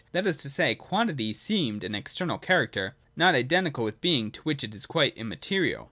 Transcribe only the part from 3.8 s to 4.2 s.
with